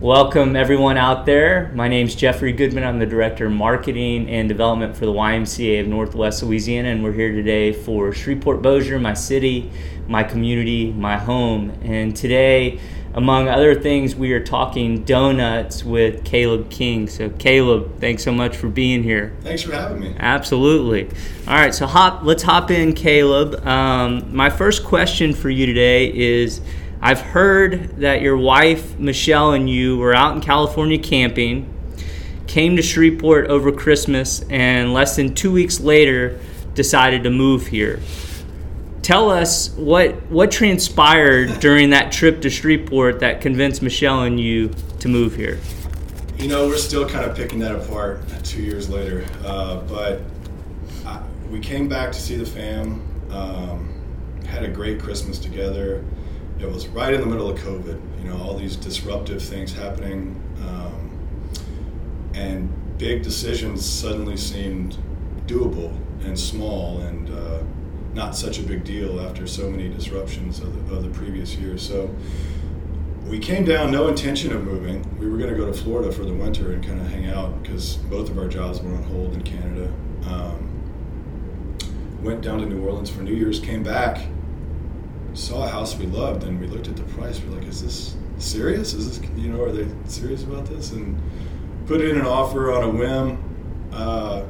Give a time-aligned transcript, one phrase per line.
[0.00, 1.70] Welcome, everyone out there.
[1.72, 2.82] My name is Jeffrey Goodman.
[2.82, 7.12] I'm the Director of Marketing and Development for the YMCA of Northwest Louisiana, and we're
[7.12, 9.70] here today for Shreveport Bossier, my city,
[10.08, 11.70] my community, my home.
[11.84, 12.80] And today,
[13.14, 17.06] among other things, we are talking donuts with Caleb King.
[17.06, 19.36] So, Caleb, thanks so much for being here.
[19.42, 20.16] Thanks for having me.
[20.18, 21.06] Absolutely.
[21.46, 22.24] All right, so hop.
[22.24, 23.64] Let's hop in, Caleb.
[23.64, 26.60] Um, my first question for you today is
[27.06, 31.70] I've heard that your wife, Michelle, and you were out in California camping,
[32.46, 36.40] came to Shreveport over Christmas, and less than two weeks later
[36.72, 38.00] decided to move here.
[39.02, 44.70] Tell us what what transpired during that trip to Shreveport that convinced Michelle and you
[45.00, 45.60] to move here.
[46.38, 50.22] You know, we're still kind of picking that apart two years later, uh, but
[51.04, 53.02] I, we came back to see the fam.
[53.30, 53.90] Um,
[54.46, 56.02] had a great Christmas together
[56.64, 58.00] it was right in the middle of COVID.
[58.22, 61.50] You know, all these disruptive things happening, um,
[62.34, 64.96] and big decisions suddenly seemed
[65.46, 67.62] doable and small and uh,
[68.14, 71.76] not such a big deal after so many disruptions of the, of the previous year.
[71.76, 72.14] So
[73.26, 75.04] we came down, no intention of moving.
[75.18, 77.62] We were going to go to Florida for the winter and kind of hang out
[77.62, 79.92] because both of our jobs were on hold in Canada.
[80.26, 80.70] Um,
[82.22, 84.26] went down to New Orleans for New Year's, came back
[85.34, 87.40] saw a house we loved and we looked at the price.
[87.40, 88.94] We're like, is this serious?
[88.94, 90.92] Is this, you know, are they serious about this?
[90.92, 91.20] And
[91.86, 93.90] put in an offer on a whim.
[93.92, 94.44] Uh,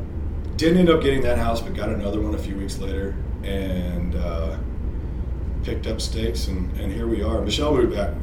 [0.57, 4.15] didn't end up getting that house, but got another one a few weeks later and
[4.15, 4.57] uh,
[5.65, 6.49] picked up stakes.
[6.49, 7.41] And, and here we are.
[7.41, 8.15] Michelle moved back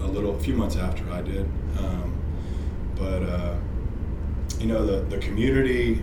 [0.00, 1.46] a little, a few months after I did.
[1.78, 2.20] Um,
[2.96, 3.56] but, uh,
[4.58, 6.02] you know, the, the community,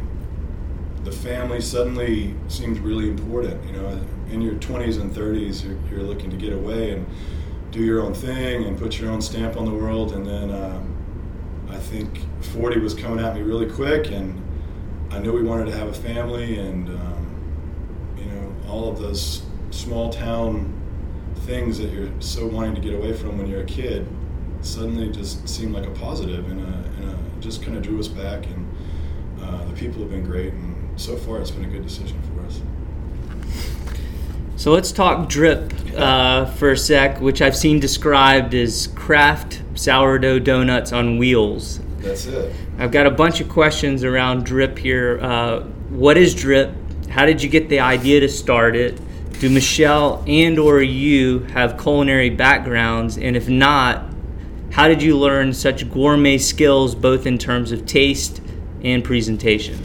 [1.03, 3.63] the family suddenly seemed really important.
[3.65, 3.99] You know,
[4.31, 7.05] in your 20s and 30s, you're, you're, looking to get away and
[7.71, 10.13] do your own thing and put your own stamp on the world.
[10.13, 14.41] And then um, I think 40 was coming at me really quick, and
[15.11, 19.43] I knew we wanted to have a family, and um, you know, all of those
[19.71, 20.73] small town
[21.41, 24.07] things that you're so wanting to get away from when you're a kid
[24.61, 28.07] suddenly just seemed like a positive and, a, and a, just kind of drew us
[28.07, 28.75] back and
[29.41, 32.36] uh, the people have been great and so far it's been a good decision for
[34.57, 40.39] so let's talk Dripp uh, for a sec, which I've seen described as craft sourdough
[40.39, 41.79] donuts on wheels.
[41.99, 42.53] That's it.
[42.79, 45.19] I've got a bunch of questions around Dripp here.
[45.21, 46.73] Uh, what is Dripp?
[47.09, 48.99] How did you get the idea to start it?
[49.39, 53.17] Do Michelle and or you have culinary backgrounds?
[53.17, 54.05] And if not,
[54.71, 58.41] how did you learn such gourmet skills both in terms of taste
[58.83, 59.79] and presentation?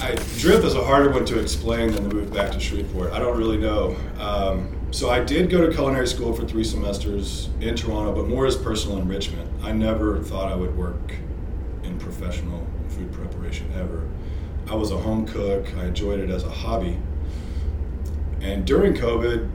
[0.00, 3.12] I, is a harder one to explain than the move back to Shreveport.
[3.12, 3.96] I don't really know.
[4.18, 8.46] Um, so I did go to culinary school for three semesters in Toronto, but more
[8.46, 9.50] as personal enrichment.
[9.62, 11.14] I never thought I would work
[11.82, 14.08] in professional food preparation ever.
[14.68, 15.66] I was a home cook.
[15.76, 16.96] I enjoyed it as a hobby.
[18.40, 19.50] And during COVID,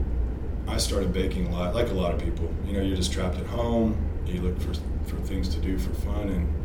[0.68, 2.52] I started baking a lot, like a lot of people.
[2.66, 3.96] You know, you're just trapped at home.
[4.26, 4.74] You look for
[5.06, 6.63] for things to do for fun, and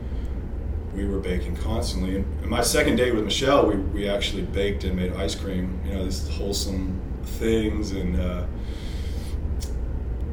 [0.94, 2.18] we were baking constantly.
[2.18, 5.94] And my second date with Michelle, we, we actually baked and made ice cream, you
[5.94, 7.92] know, these wholesome things.
[7.92, 8.46] And uh,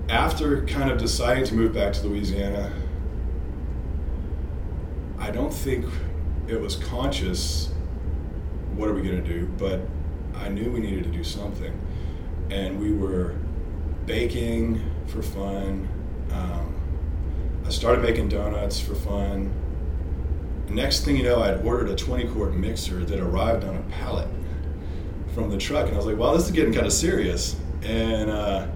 [0.08, 2.72] after kind of deciding to move back to Louisiana,
[5.18, 5.86] I don't think
[6.46, 7.70] it was conscious
[8.74, 9.80] what are we going to do, but
[10.34, 11.78] I knew we needed to do something.
[12.50, 13.34] And we were
[14.04, 15.88] baking for fun.
[16.30, 16.74] Um,
[17.64, 19.52] I started making donuts for fun
[20.76, 24.28] next thing you know, I'd ordered a 20 quart mixer that arrived on a pallet
[25.34, 28.30] from the truck, and I was like, "Wow, this is getting kind of serious." And
[28.30, 28.66] uh,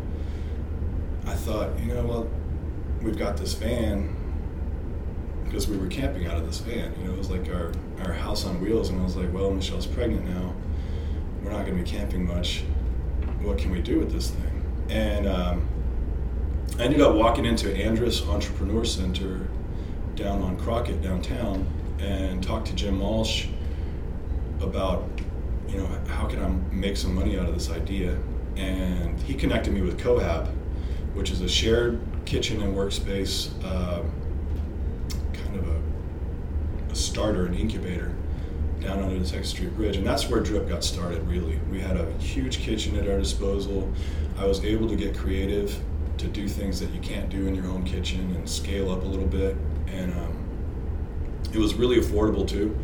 [1.27, 2.31] I thought, you know, well,
[3.03, 4.17] we've got this van
[5.45, 6.95] because we were camping out of this van.
[6.99, 9.51] You know, it was like our our house on wheels, and I was like, "Well,
[9.51, 10.55] Michelle's pregnant now.
[11.43, 12.65] We're not going to be camping much.
[13.43, 15.69] What can we do with this thing?" And um,
[16.79, 19.49] I ended up walking into Andress Entrepreneur Center
[20.15, 21.67] down on Crockett downtown
[22.01, 23.47] and talked to Jim Walsh
[24.61, 25.09] about,
[25.69, 28.19] you know, how can I make some money out of this idea?
[28.57, 30.49] And he connected me with Cohab,
[31.15, 34.03] which is a shared kitchen and workspace, uh,
[35.33, 38.15] kind of a, a starter, an incubator
[38.81, 39.97] down under the Texas Street Bridge.
[39.97, 41.59] And that's where Dripp got started, really.
[41.71, 43.93] We had a huge kitchen at our disposal.
[44.39, 45.79] I was able to get creative
[46.19, 49.07] to do things that you can't do in your own kitchen and scale up a
[49.07, 49.57] little bit.
[49.89, 50.40] And um,
[51.53, 52.77] it was really affordable too.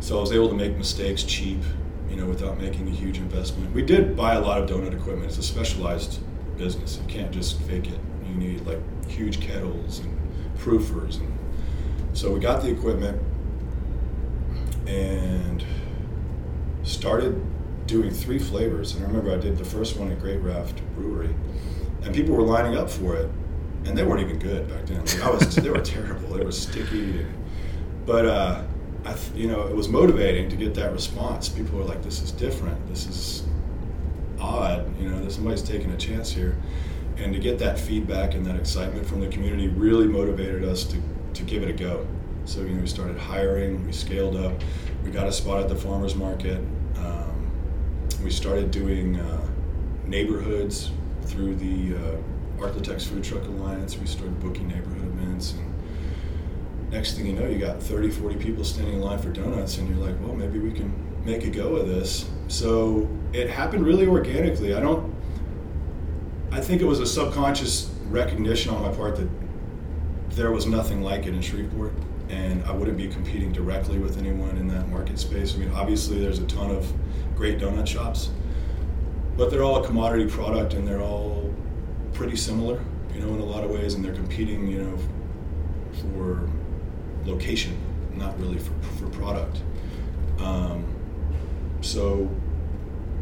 [0.00, 1.60] So I was able to make mistakes cheap,
[2.08, 3.74] you know, without making a huge investment.
[3.74, 5.26] We did buy a lot of donut equipment.
[5.26, 6.20] It's a specialized
[6.56, 6.98] business.
[6.98, 7.98] You can't just fake it.
[8.28, 10.16] You need like huge kettles and
[10.58, 11.18] proofers.
[11.18, 11.36] And
[12.12, 13.20] so we got the equipment
[14.86, 15.64] and
[16.82, 17.42] started
[17.86, 18.94] doing three flavors.
[18.94, 21.34] And I remember I did the first one at Great Raft Brewery,
[22.02, 23.30] and people were lining up for it,
[23.84, 25.00] and they weren't even good back then.
[25.00, 26.36] Like I was, they were terrible.
[26.36, 27.34] They were sticky, and,
[28.06, 28.62] but uh,
[29.04, 31.48] I, you know, it was motivating to get that response.
[31.48, 32.86] People were like, "This is different.
[32.88, 33.44] This is
[34.40, 34.98] odd.
[35.00, 36.56] You know, somebody's taking a chance here."
[37.18, 41.00] And to get that feedback and that excitement from the community really motivated us to,
[41.32, 42.06] to give it a go.
[42.44, 44.52] So you know, we started hiring, we scaled up,
[45.02, 46.58] we got a spot at the farmers market.
[46.96, 47.50] Um,
[48.22, 49.48] we started doing uh,
[50.04, 50.90] neighborhoods
[51.22, 52.16] through the uh,
[52.58, 53.98] Arklatex Food Truck Alliance.
[53.98, 55.75] We started booking neighborhood events, and
[56.96, 59.86] next thing you know, you got 30, 40 people standing in line for donuts, and
[59.86, 60.90] you're like, well, maybe we can
[61.26, 62.28] make a go of this.
[62.48, 64.74] So it happened really organically.
[64.74, 65.14] I don't
[66.52, 69.28] I think it was a subconscious recognition on my part that
[70.30, 71.92] there was nothing like it in Shreveport,
[72.30, 75.54] and I wouldn't be competing directly with anyone in that market space.
[75.54, 76.90] I mean, obviously, there's a ton of
[77.36, 78.30] great donut shops,
[79.36, 81.52] but they're all a commodity product, and they're all
[82.14, 82.80] pretty similar,
[83.12, 84.98] you know, in a lot of ways, and they're competing, you know,
[86.00, 86.48] for
[87.26, 87.76] location,
[88.14, 89.60] not really for, for product.
[90.38, 90.84] Um,
[91.80, 92.30] so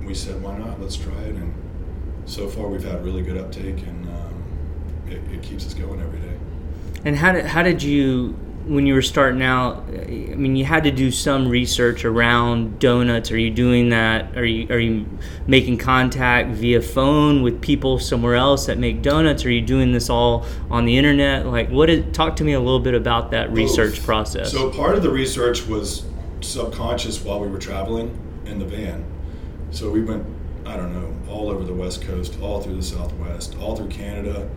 [0.05, 0.81] we said, why not?
[0.81, 1.55] Let's try it, and
[2.27, 4.45] so far we've had really good uptake, and um,
[5.07, 6.37] it, it, keeps us going every day.
[7.05, 9.85] And how did how did you when you were starting out?
[9.89, 13.31] I mean, you had to do some research around donuts.
[13.31, 14.37] Are you doing that?
[14.37, 15.07] Are you are you
[15.47, 19.45] making contact via phone with people somewhere else that make donuts?
[19.45, 21.47] Are you doing this all on the internet?
[21.47, 21.91] Like, what?
[21.91, 24.05] Is, talk to me a little bit about that research Both.
[24.05, 24.53] process.
[24.53, 26.05] So part of the research was
[26.41, 29.05] subconscious while we were traveling in the van.
[29.71, 30.27] So we went
[30.67, 34.49] I don't know, all over the West Coast, all through the Southwest, all through Canada.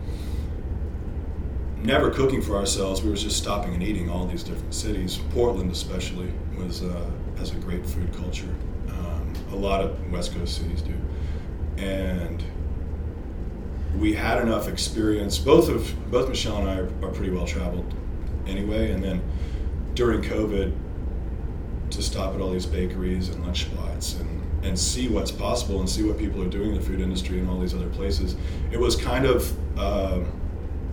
[1.82, 3.02] Never cooking for ourselves.
[3.02, 5.20] We were just stopping and eating all these different cities.
[5.30, 8.52] Portland, especially, was uh, has a great food culture.
[8.88, 10.94] Um, a lot of West Coast cities do,
[11.76, 12.42] and
[13.96, 15.38] we had enough experience.
[15.38, 17.94] Both of both Michelle and I are, are pretty well traveled,
[18.46, 18.90] anyway.
[18.90, 19.22] And then
[19.94, 20.76] during COVID,
[21.90, 25.88] to stop at all these bakeries and lunch spots and and see what's possible and
[25.88, 28.34] see what people are doing in the food industry and all these other places.
[28.72, 30.20] It was kind of uh,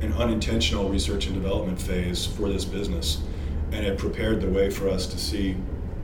[0.02, 3.22] an unintentional research and development phase for this business,
[3.72, 5.56] and it prepared the way for us to see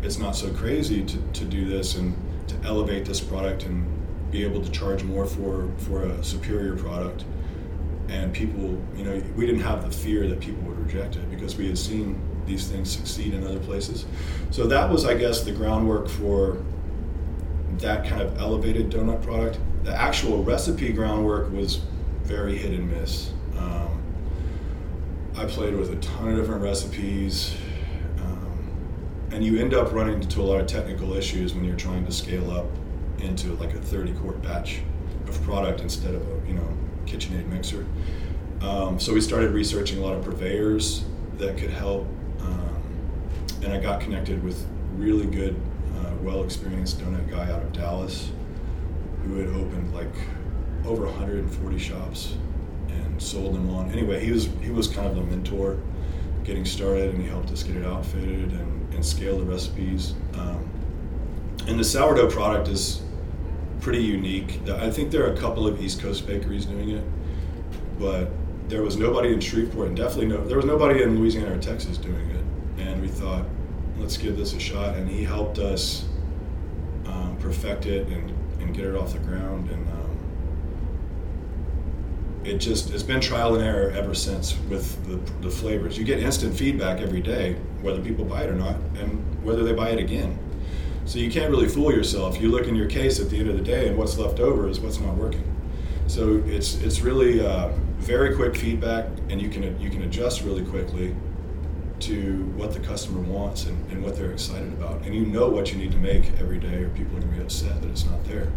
[0.01, 2.15] it's not so crazy to, to do this and
[2.47, 3.85] to elevate this product and
[4.31, 7.25] be able to charge more for, for a superior product.
[8.07, 11.55] And people, you know, we didn't have the fear that people would reject it because
[11.55, 14.05] we had seen these things succeed in other places.
[14.49, 16.57] So that was, I guess, the groundwork for
[17.77, 19.59] that kind of elevated donut product.
[19.83, 21.81] The actual recipe groundwork was
[22.23, 23.31] very hit and miss.
[25.36, 27.56] I played with a ton of different recipes,
[28.18, 32.06] um, and you end up running into a lot of technical issues when you're trying
[32.06, 32.68] to scale up
[33.19, 34.81] into like a 30 quart batch
[35.28, 37.86] of product instead of a you know KitchenAid mixer.
[38.62, 41.04] Um, so we started researching a lot of purveyors
[41.38, 42.07] that could help,
[42.42, 42.83] um,
[43.63, 45.60] and I got connected with really good
[46.22, 48.31] well experienced donut guy out of Dallas
[49.24, 50.13] who had opened like
[50.86, 52.36] over 140 shops
[53.21, 53.91] sold them on.
[53.91, 55.77] Anyway, he was he was kind of the mentor
[56.44, 60.16] getting started, and he helped us get it outfitted and, and scale the recipes.
[60.33, 60.69] Um,
[61.68, 63.01] and the sourdough product is
[63.80, 64.59] pretty unique.
[64.68, 67.04] I think there are a couple of East Coast bakeries doing it,
[67.99, 68.30] but
[68.68, 71.97] there was nobody in Shreveport, and definitely no, there was nobody in Louisiana or Texas
[71.97, 72.44] doing it.
[72.81, 73.45] And we thought,
[73.97, 74.95] let's give this a shot.
[74.95, 76.06] And he helped us
[77.42, 78.30] perfect it and,
[78.61, 79.69] and get it off the ground.
[79.69, 79.91] And um,
[82.44, 85.98] it just it's been trial and error ever since with the, the flavors.
[85.98, 89.74] You get instant feedback every day, whether people buy it or not, and whether they
[89.74, 90.38] buy it again.
[91.06, 92.40] So you can't really fool yourself.
[92.40, 94.68] You look in your case at the end of the day, and what's left over
[94.68, 95.44] is what's not working.
[96.07, 100.66] So it's it's really uh, very quick feedback, and you can you can adjust really
[100.66, 101.16] quickly
[102.02, 105.04] to what the customer wants and, and what they're excited about.
[105.04, 107.38] And you know what you need to make every day, or people are going to
[107.38, 108.52] be upset that it's not there.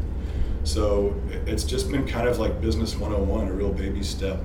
[0.65, 1.15] So
[1.47, 4.41] it's just been kind of like business 101, a real baby step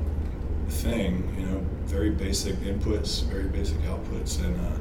[0.67, 4.79] thing, you know, very basic inputs, very basic outputs, and uh,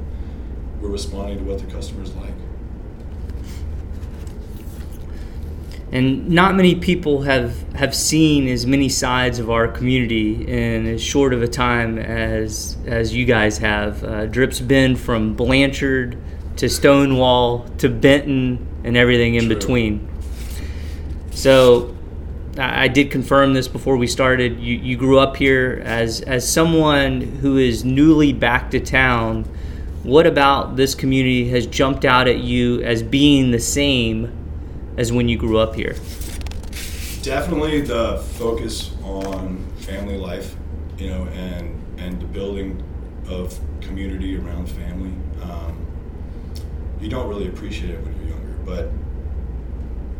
[0.80, 2.34] we're responding to what the customers like.
[5.90, 11.02] and not many people have have seen as many sides of our community in as
[11.02, 14.04] short of a time as as you guys have.
[14.04, 16.18] Uh, Dripp's been from Blanchard
[16.56, 19.54] to Stonewall to Benton and everything in True.
[19.54, 20.08] between.
[21.38, 21.94] So,
[22.58, 24.58] I did confirm this before we started.
[24.58, 29.44] You, you grew up here as as someone who is newly back to town.
[30.02, 34.32] What about this community has jumped out at you as being the same
[34.96, 35.94] as when you grew up here?
[37.22, 40.56] Definitely the focus on family life,
[40.98, 42.82] you know, and and the building
[43.28, 45.12] of community around family.
[45.44, 45.86] Um,
[47.00, 48.90] you don't really appreciate it when you're younger, but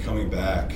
[0.05, 0.75] coming back,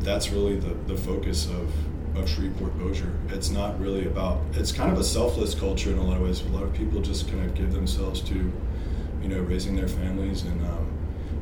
[0.00, 1.72] that's really the, the focus of,
[2.16, 3.12] of Shreveport Bossier.
[3.28, 6.40] It's not really about, it's kind of a selfless culture in a lot of ways.
[6.42, 8.34] A lot of people just kind of give themselves to,
[9.22, 10.42] you know, raising their families.
[10.42, 10.90] And, um,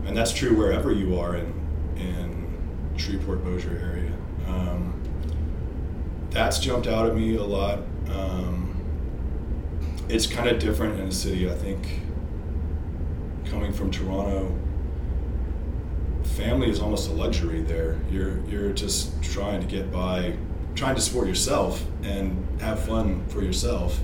[0.06, 1.52] and that's true wherever you are in,
[1.96, 2.58] in
[2.96, 4.12] Shreveport Bossier area.
[4.46, 5.00] Um,
[6.30, 7.80] that's jumped out at me a lot.
[8.10, 8.82] Um,
[10.08, 11.50] it's kind of different in a city.
[11.50, 12.00] I think
[13.44, 14.54] coming from Toronto,
[16.38, 17.98] family is almost a luxury there.
[18.10, 20.36] You're you're just trying to get by,
[20.76, 24.00] trying to support yourself and have fun for yourself.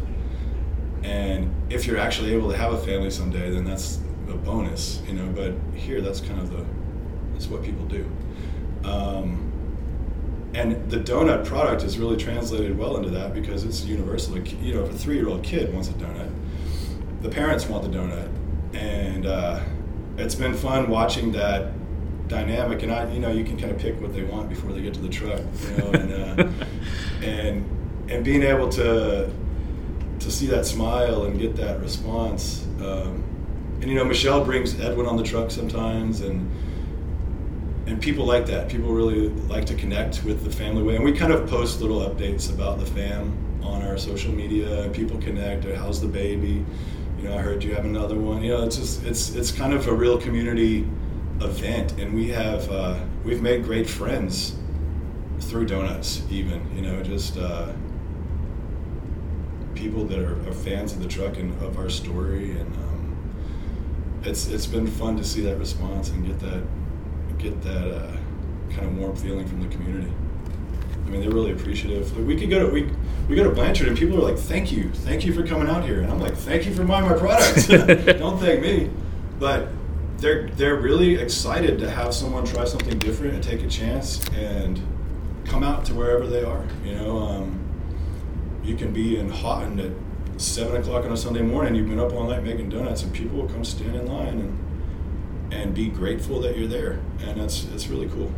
[1.05, 5.15] And if you're actually able to have a family someday, then that's a bonus, you
[5.15, 5.31] know.
[5.33, 6.67] But here, that's kind of the
[7.33, 8.05] that's what people do.
[8.85, 9.53] Um,
[10.55, 14.39] and the donut product is really translated well into that because it's universal.
[14.39, 16.33] You know, if a three-year-old kid wants a donut,
[17.23, 18.29] the parents want the donut,
[18.75, 19.61] and uh,
[20.17, 21.73] it's been fun watching that
[22.29, 22.83] dynamic.
[22.83, 24.95] And I, you know, you can kind of pick what they want before they get
[24.95, 26.49] to the truck, you know, and uh,
[27.23, 29.31] and and being able to
[30.21, 32.65] to see that smile and get that response.
[32.81, 33.23] Um,
[33.81, 36.51] and you know, Michelle brings Edwin on the truck sometimes, and
[37.87, 38.69] and people like that.
[38.69, 42.01] People really like to connect with the family way, and we kind of post little
[42.01, 45.65] updates about the fam on our social media, and people connect.
[45.65, 46.65] How's the baby?
[47.19, 48.43] You know, I heard you have another one.
[48.43, 50.87] You know, it's just it's it's kind of a real community
[51.45, 54.57] event, and we have uh, we've made great friends
[55.41, 56.23] through donuts.
[56.31, 57.73] Even you know, just uh,
[59.75, 63.35] people that are, are, fans of the truck and of our story, and um,
[64.23, 66.63] it's it's been fun to see that response and get that
[67.39, 68.17] get that uh,
[68.71, 70.13] kind of warm feeling from the community.
[71.07, 72.17] I mean, they're really appreciative.
[72.17, 72.91] Like we could go to we
[73.29, 75.85] we go to Blanchard and people are like, "Thank you, thank you for coming out
[75.85, 77.69] here," and I'm like, "Thank you for buying my product.
[78.19, 78.91] Don't thank me."
[79.39, 79.69] But
[80.25, 84.81] they're they're really excited to have someone try something different and take a chance and
[85.45, 86.65] come out to wherever they are.
[86.83, 87.61] You know, um,
[88.65, 91.75] you can be in Haughton at seven o'clock on a Sunday morning.
[91.75, 94.61] You've been up all night making donuts, and people will come stand in line and
[95.53, 98.33] and be grateful that you're there and that's it's really cool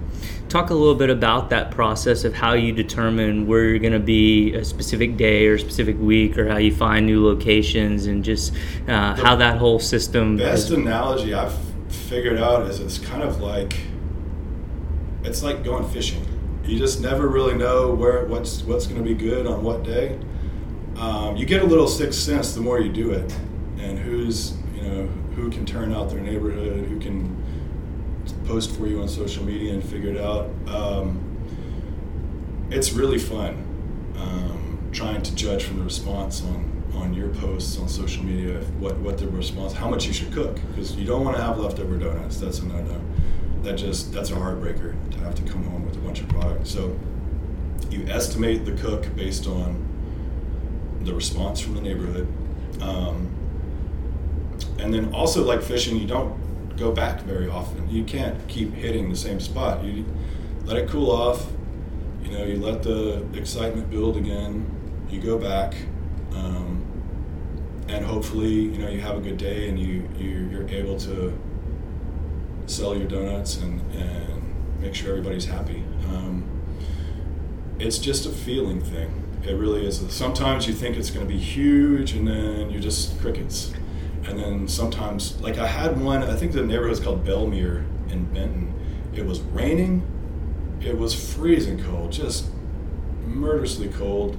[0.48, 3.98] talk a little bit about that process of how you determine where you're going to
[3.98, 8.24] be a specific day or a specific week or how you find new locations and
[8.24, 8.52] just
[8.88, 10.72] uh, how that whole system best is.
[10.72, 11.65] analogy i've
[12.08, 13.76] figured out is it's kind of like
[15.24, 16.24] it's like going fishing
[16.64, 20.18] you just never really know where what's what's going to be good on what day
[20.96, 23.36] um, you get a little sixth sense the more you do it
[23.78, 27.36] and who's you know who can turn out their neighborhood, who can
[28.46, 30.48] post for you on social media and figure it out.
[30.66, 31.22] Um,
[32.70, 33.64] it's really fun
[34.16, 38.96] um, trying to judge from the response on on your posts on social media what
[38.98, 41.96] what the response how much you should cook because you don't want to have leftover
[41.96, 43.00] donuts that's a no no
[43.62, 46.66] that just that's a heartbreaker to have to come home with a bunch of product
[46.66, 46.96] so
[47.90, 49.82] you estimate the cook based on
[51.02, 52.26] the response from the neighborhood
[52.80, 53.30] um,
[54.78, 57.88] and then also like fishing, you don't go back very often.
[57.88, 59.82] You can't keep hitting the same spot.
[59.84, 60.04] You
[60.64, 61.46] let it cool off.
[62.22, 64.70] You know, you let the excitement build again.
[65.08, 65.74] You go back,
[66.32, 66.65] um,
[67.88, 71.38] and hopefully, you know, you have a good day and you, you you're able to
[72.66, 75.82] sell your donuts and and make sure everybody's happy.
[76.08, 76.44] Um,
[77.78, 79.22] it's just a feeling thing.
[79.44, 80.04] It really is.
[80.12, 83.72] Sometimes you think it's going to be huge, and then you're just crickets
[84.28, 86.22] and then sometimes like I had one.
[86.22, 88.74] I think the neighborhood is called Belmere in Benton.
[89.14, 90.02] It was raining.
[90.80, 92.46] It was freezing cold, just
[93.24, 94.36] murderously cold,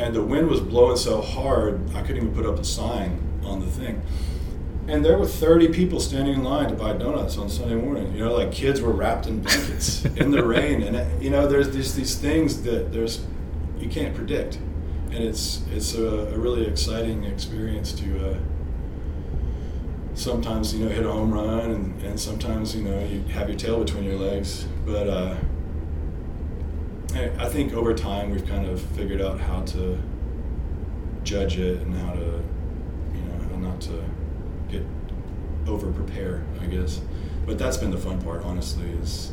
[0.00, 3.60] and the wind was blowing so hard I couldn't even put up a sign on
[3.60, 4.00] the thing.
[4.88, 8.12] And there were 30 people standing in line to buy donuts on Sunday morning.
[8.14, 11.70] You know, like kids were wrapped in blankets in the rain, and you know, there's
[11.70, 13.24] these these things that there's
[13.78, 14.56] you can't predict,
[15.12, 18.30] and it's it's a, a really exciting experience to.
[18.30, 18.38] Uh,
[20.14, 23.56] sometimes you know hit a home run and, and sometimes you know you have your
[23.56, 25.34] tail between your legs but uh,
[27.16, 29.98] I think over time we've kind of figured out how to
[31.24, 32.42] judge it and how to
[33.14, 34.04] you know how not to
[34.68, 34.82] get
[35.66, 37.00] over prepare I guess
[37.46, 39.32] but that's been the fun part honestly is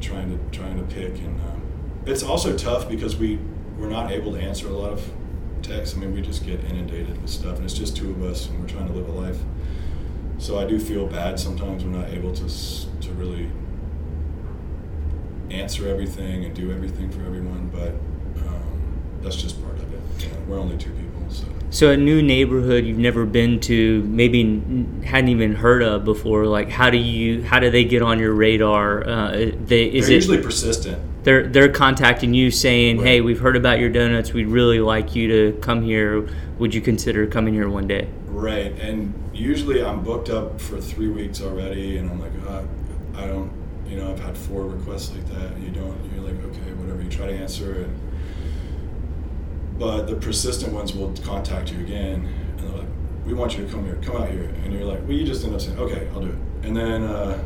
[0.00, 1.56] trying to trying to pick, and uh,
[2.06, 3.38] it's also tough because we
[3.78, 5.10] we're not able to answer a lot of
[5.62, 5.96] texts.
[5.96, 8.60] I mean, we just get inundated with stuff, and it's just two of us, and
[8.60, 9.38] we're trying to live a life.
[10.38, 13.50] So I do feel bad sometimes we're not able to to really
[15.54, 17.90] answer everything and do everything for everyone, but
[18.46, 18.80] um,
[19.22, 20.00] that's just part of it.
[20.22, 21.46] You know, we're only two people, so.
[21.70, 24.42] So a new neighborhood you've never been to, maybe
[25.04, 26.46] hadn't even heard of before.
[26.46, 27.42] Like, how do you?
[27.42, 29.08] How do they get on your radar?
[29.08, 29.30] Uh,
[29.66, 31.02] they is they're usually persistent.
[31.24, 33.06] They're they're contacting you saying, right.
[33.06, 34.32] "Hey, we've heard about your donuts.
[34.32, 36.28] We'd really like you to come here.
[36.58, 41.08] Would you consider coming here one day?" Right, and usually I'm booked up for three
[41.08, 42.68] weeks already, and I'm like, oh,
[43.14, 43.50] I don't
[43.86, 45.58] you know, I've had four requests like that.
[45.60, 47.02] You don't, you're like, okay, whatever.
[47.02, 47.90] You try to answer it.
[49.78, 52.26] But the persistent ones will contact you again,
[52.58, 52.88] and they're like,
[53.26, 54.44] we want you to come here, come out here.
[54.64, 56.66] And you're like, well, you just end up saying, okay, I'll do it.
[56.66, 57.42] And then uh,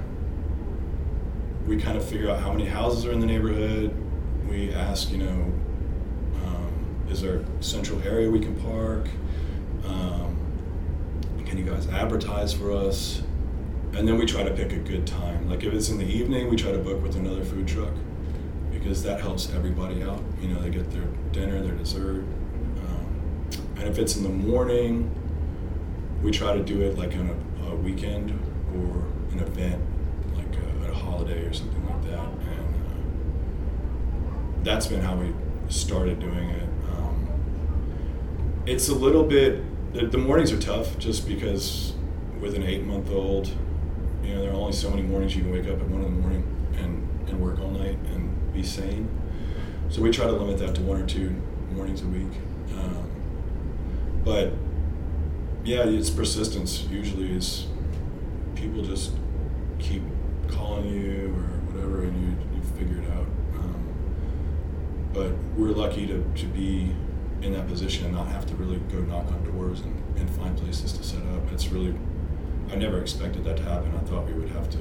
[1.66, 3.94] we kind of figure out how many houses are in the neighborhood.
[4.48, 5.52] We ask, you know,
[6.44, 9.08] um, is there a central area we can park?
[9.84, 10.36] Um,
[11.46, 13.22] can you guys advertise for us?
[13.94, 15.48] And then we try to pick a good time.
[15.48, 17.92] Like if it's in the evening, we try to book with another food truck
[18.70, 20.22] because that helps everybody out.
[20.40, 22.22] You know, they get their dinner, their dessert.
[22.22, 25.10] Um, and if it's in the morning,
[26.22, 28.30] we try to do it like on a, a weekend
[28.74, 29.82] or an event,
[30.36, 32.18] like a, a, holiday or something like that.
[32.18, 35.32] And uh, that's been how we
[35.68, 36.68] started doing it.
[36.92, 37.28] Um,
[38.66, 39.62] it's a little bit,
[39.94, 41.94] the, the mornings are tough just because
[42.40, 43.50] with an eight month old,
[44.28, 46.14] you know, there are only so many mornings you can wake up at one in
[46.14, 46.44] the morning
[46.76, 49.08] and, and work all night and be sane.
[49.88, 51.34] So we try to limit that to one or two
[51.72, 52.32] mornings a week.
[52.76, 53.10] Um,
[54.24, 54.52] but
[55.64, 56.82] yeah, it's persistence.
[56.90, 57.66] Usually, is
[58.54, 59.12] people just
[59.78, 60.02] keep
[60.48, 63.26] calling you or whatever, and you you figure it out.
[63.54, 63.82] Um,
[65.14, 66.94] but we're lucky to, to be
[67.40, 70.56] in that position and not have to really go knock on doors and, and find
[70.58, 71.50] places to set up.
[71.52, 71.94] It's really
[72.70, 73.92] I never expected that to happen.
[73.94, 74.78] I thought we would have to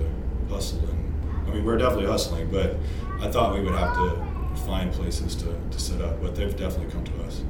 [0.50, 2.76] hustle, and I mean, we're definitely hustling, but
[3.20, 4.28] I thought we would have to
[4.66, 7.42] find places to, to set up, but they've definitely come to us.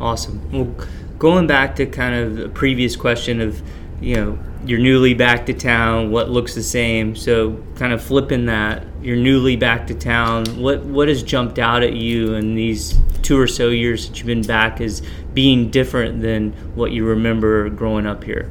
[0.00, 0.50] Awesome.
[0.50, 0.86] Well,
[1.18, 3.62] going back to kind of the previous question of,
[4.00, 7.14] you know, you're newly back to town, what looks the same?
[7.14, 10.44] So, kind of flipping that, you're newly back to town.
[10.60, 14.26] What what has jumped out at you in these two or so years that you've
[14.26, 15.02] been back as
[15.34, 18.50] being different than what you remember growing up here?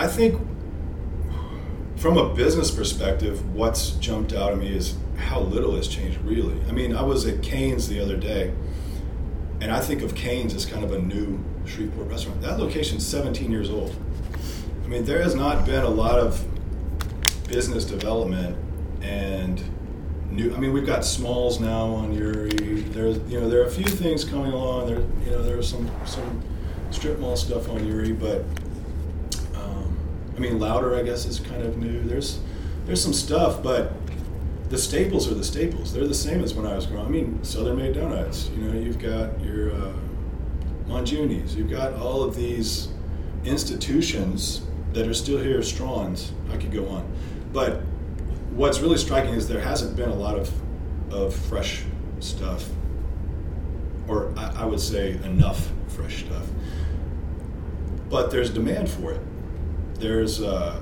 [0.00, 0.40] I think
[1.96, 6.58] from a business perspective, what's jumped out at me is how little has changed, really.
[6.70, 8.50] I mean, I was at Cane's the other day,
[9.60, 12.40] and I think of Cane's as kind of a new Shreveport restaurant.
[12.40, 13.94] That location's 17 years old.
[14.82, 16.42] I mean, there has not been a lot of
[17.46, 18.56] business development
[19.02, 19.62] and
[20.30, 20.54] new.
[20.54, 22.90] I mean, we've got Smalls now on Youree.
[22.94, 24.86] There's, you know, there are a few things coming along.
[24.86, 26.42] There, you know, there's some some
[26.90, 28.46] strip mall stuff on Youree, but
[30.40, 32.02] I mean, Louder, I guess, is kind of new.
[32.02, 32.40] There's
[32.86, 33.92] there's some stuff, but
[34.70, 35.92] the staples are the staples.
[35.92, 37.04] They're the same as when I was growing.
[37.04, 38.48] I mean, Southern Made Donuts.
[38.56, 39.92] You know, you've got your uh.
[40.88, 42.88] You've got all of these
[43.44, 45.62] institutions that are still here.
[45.62, 46.32] Strawn's.
[46.50, 47.06] I could go on,
[47.52, 47.82] but
[48.52, 50.50] what's really striking is there hasn't been a lot of
[51.12, 51.84] of fresh
[52.18, 52.66] stuff,
[54.08, 56.46] or I, I would say enough fresh stuff.
[58.08, 59.20] But there's demand for it
[60.00, 60.80] there's uh,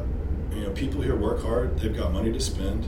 [0.53, 1.79] you know people here work hard.
[1.79, 2.87] They've got money to spend.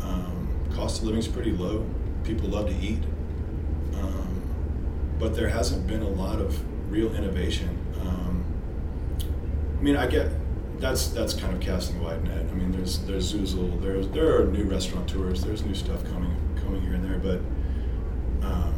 [0.00, 1.84] Um, cost of living is pretty low.
[2.24, 3.02] People love to eat,
[3.94, 4.42] um,
[5.18, 6.58] but there hasn't been a lot of
[6.90, 7.76] real innovation.
[8.00, 8.44] Um,
[9.78, 10.30] I mean, I get
[10.80, 12.46] that's that's kind of casting a wide net.
[12.50, 16.80] I mean, there's there's Zuzel, there's there are new restaurateurs, there's new stuff coming coming
[16.82, 17.40] here and there, but
[18.46, 18.74] um,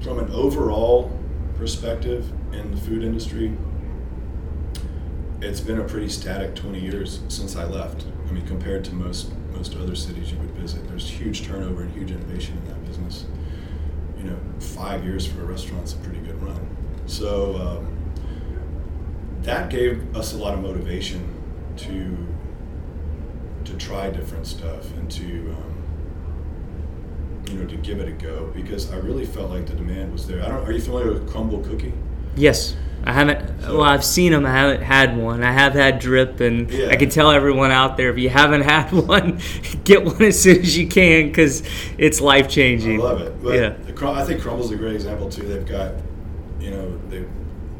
[0.00, 1.18] from an overall
[1.56, 3.56] perspective in the food industry,
[5.42, 8.06] it's been a pretty static 20 years since I left.
[8.28, 11.92] I mean, compared to most most other cities you would visit, there's huge turnover and
[11.92, 13.26] huge innovation in that business.
[14.16, 16.64] You know, five years for a restaurant is a pretty good run.
[17.06, 18.12] So um,
[19.42, 21.28] that gave us a lot of motivation
[21.78, 22.16] to
[23.64, 25.82] to try different stuff and to um,
[27.50, 30.26] you know to give it a go because I really felt like the demand was
[30.26, 30.42] there.
[30.42, 30.64] I don't.
[30.64, 31.94] Are you familiar with Crumbl Cookie?
[32.36, 32.76] Yes.
[33.04, 33.60] I haven't.
[33.62, 34.46] Well, I've seen them.
[34.46, 35.42] I haven't had one.
[35.42, 36.88] I have had Dripp, and yeah.
[36.88, 39.40] I can tell everyone out there if you haven't had one,
[39.84, 41.62] get one as soon as you can because
[41.98, 43.00] it's life changing.
[43.00, 43.42] I love it.
[43.42, 45.42] But yeah, the, I think Crumbl's a great example too.
[45.42, 45.94] They've got,
[46.60, 47.24] you know, they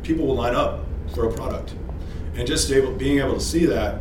[0.02, 1.74] people will line up for a product,
[2.35, 4.00] and just able being able to see that.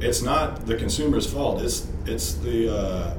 [0.00, 1.62] it's not the consumer's fault.
[1.62, 3.16] It's it's the uh,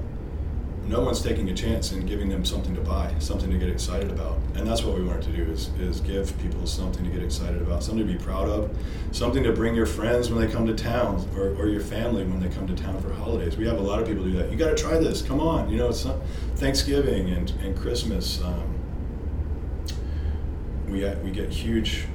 [0.87, 4.09] no one's taking a chance in giving them something to buy, something to get excited
[4.09, 7.21] about, and that's what we wanted to do is is give people something to get
[7.21, 8.75] excited about, something to be proud of,
[9.11, 12.39] something to bring your friends when they come to town, or, or your family when
[12.39, 13.57] they come to town for holidays.
[13.57, 14.51] We have a lot of people do that.
[14.51, 15.21] You got to try this.
[15.21, 16.17] Come on, you know it's not
[16.55, 18.41] Thanksgiving and and Christmas.
[18.41, 18.73] Um,
[20.87, 22.05] we get, we get huge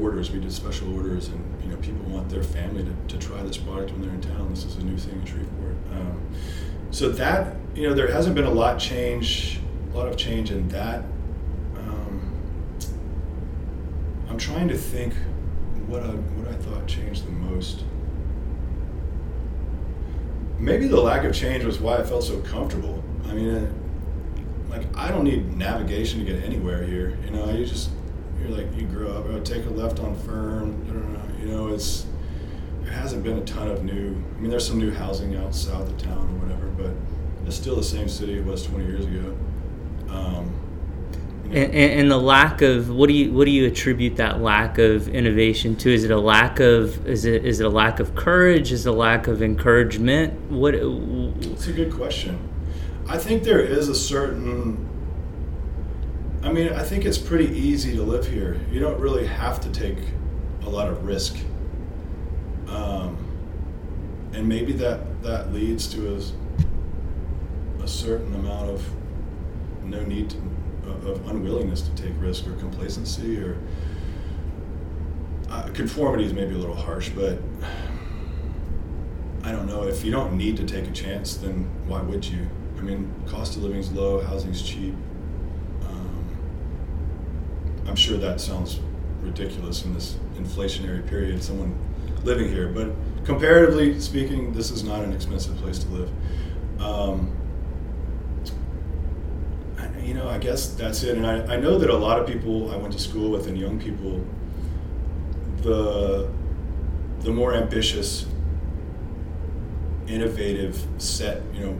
[0.00, 0.30] orders.
[0.30, 3.56] We did special orders, and you know people want their family to, to try this
[3.56, 4.50] product when they're in town.
[4.50, 5.76] This is a new thing in Shreveport.
[5.92, 6.20] Um,
[6.92, 9.58] so that you know there hasn't been a lot change,
[9.92, 11.02] a lot of change in that.
[11.76, 12.38] Um,
[14.28, 15.14] I'm trying to think
[15.86, 17.84] what I what I thought changed the most.
[20.58, 23.02] Maybe the lack of change was why I felt so comfortable.
[23.26, 23.72] I mean, uh,
[24.68, 27.18] like I don't need navigation to get anywhere here.
[27.24, 27.90] You know, you just
[28.38, 29.24] you're like you grow up.
[29.28, 31.38] Oh, take a left on Fern.
[31.40, 32.06] You know, it's
[32.92, 34.22] hasn't been a ton of new.
[34.36, 36.92] I mean, there's some new housing out south of town or whatever, but
[37.46, 39.36] it's still the same city it was 20 years ago.
[40.08, 40.62] Um,
[41.46, 45.08] and, and, the lack of what do you what do you attribute that lack of
[45.08, 45.92] innovation to?
[45.92, 48.72] Is it a lack of is it is it a lack of courage?
[48.72, 50.50] Is it a lack of encouragement?
[50.50, 50.74] What?
[50.74, 52.48] It's a good question.
[53.06, 54.88] I think there is a certain.
[56.42, 58.58] I mean, I think it's pretty easy to live here.
[58.70, 59.98] You don't really have to take
[60.64, 61.36] a lot of risk.
[64.32, 68.84] And maybe that that leads to a, a certain amount of
[69.84, 70.36] no need to,
[71.06, 73.58] of unwillingness to take risk or complacency or
[75.50, 77.38] uh, conformity is maybe a little harsh, but
[79.44, 79.86] I don't know.
[79.86, 82.48] If you don't need to take a chance, then why would you?
[82.78, 84.94] I mean, cost of living is low, housing's cheap.
[85.84, 86.24] Um,
[87.86, 88.80] I'm sure that sounds
[89.20, 91.42] ridiculous in this inflationary period.
[91.42, 91.76] Someone
[92.24, 92.90] living here, but
[93.24, 96.10] comparatively speaking, this is not an expensive place to live.
[96.80, 97.36] Um,
[100.02, 101.16] you know, I guess that's it.
[101.16, 103.56] And I, I know that a lot of people I went to school with and
[103.58, 104.24] young people,
[105.58, 106.30] the
[107.20, 108.26] the more ambitious,
[110.08, 111.78] innovative set, you know,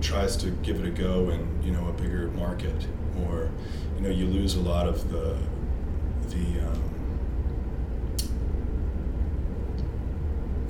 [0.00, 2.86] tries to give it a go in you know a bigger market,
[3.24, 3.50] or
[3.96, 5.36] you know you lose a lot of the
[6.30, 6.82] the um,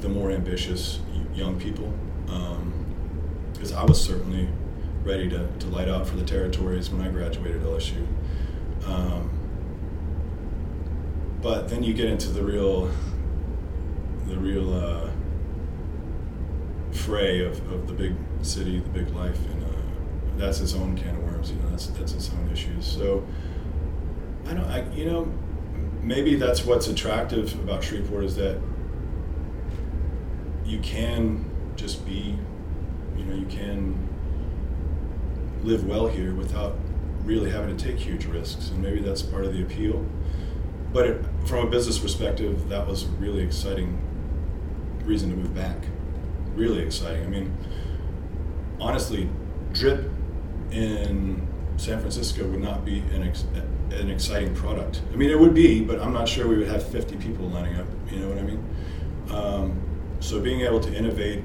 [0.00, 1.00] the more ambitious
[1.34, 1.92] young people.
[3.52, 4.48] Because um, I was certainly
[5.02, 8.06] ready to, to light out for the territories when I graduated LSU.
[8.86, 9.30] Um,
[11.40, 12.90] but then you get into the real,
[14.26, 15.10] the real uh,
[16.92, 19.68] fray of, of the big city, the big life, and uh,
[20.36, 21.50] that's its own can of worms.
[21.50, 22.86] You know, that's that's its own issues.
[22.86, 23.24] So
[24.46, 25.32] I don't, I, you know,
[26.02, 28.58] maybe that's what's attractive about Shreveport is that
[30.68, 31.44] you can
[31.76, 32.36] just be,
[33.16, 33.96] you know, you can
[35.62, 36.76] live well here without
[37.24, 40.04] really having to take huge risks, and maybe that's part of the appeal.
[40.92, 43.98] But it, from a business perspective, that was a really exciting
[45.04, 45.76] reason to move back.
[46.54, 47.24] Really exciting.
[47.24, 47.56] I mean,
[48.78, 49.28] honestly,
[49.72, 50.10] Dripp
[50.70, 53.44] in San Francisco would not be an, ex-
[53.90, 55.02] an exciting product.
[55.12, 57.76] I mean, it would be, but I'm not sure we would have 50 people lining
[57.76, 57.86] up.
[58.10, 58.64] You know what I mean?
[59.30, 59.87] Um,
[60.20, 61.42] so being able to innovate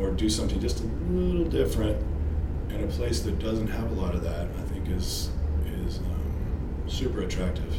[0.00, 1.96] or do something just a little different
[2.70, 5.30] in a place that doesn't have a lot of that, I think is
[5.84, 7.74] is um, super attractive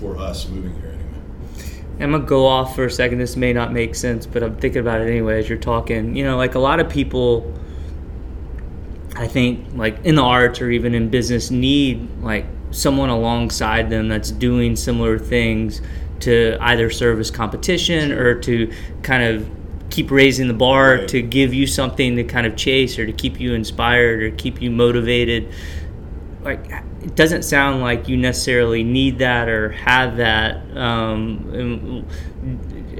[0.00, 1.82] for us moving here anyway.
[2.00, 3.18] I'm gonna go off for a second.
[3.18, 6.16] This may not make sense, but I'm thinking about it anyway as you're talking.
[6.16, 7.52] You know, like a lot of people,
[9.14, 14.08] I think, like in the arts or even in business, need like someone alongside them
[14.08, 15.82] that's doing similar things
[16.22, 19.48] to either serve as competition or to kind of
[19.90, 21.08] keep raising the bar right.
[21.08, 24.62] to give you something to kind of chase or to keep you inspired or keep
[24.62, 25.52] you motivated.
[26.42, 26.70] Like
[27.02, 32.06] it doesn't sound like you necessarily need that or have that um,